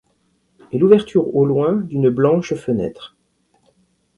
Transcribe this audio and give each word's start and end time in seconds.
Et 0.71 0.79
l'ouverture 0.79 1.35
au 1.35 1.45
loin 1.45 1.73
d'une 1.75 2.09
blanche 2.09 2.55
fenêtre; 2.55 3.15